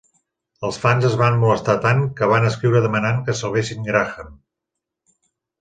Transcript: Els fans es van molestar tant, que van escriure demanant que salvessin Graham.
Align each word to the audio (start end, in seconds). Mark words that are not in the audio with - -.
Els 0.67 0.79
fans 0.85 1.03
es 1.09 1.17
van 1.19 1.37
molestar 1.43 1.75
tant, 1.83 2.01
que 2.21 2.31
van 2.33 2.49
escriure 2.53 2.83
demanant 2.89 3.23
que 3.29 3.39
salvessin 3.43 3.89
Graham. 3.91 4.37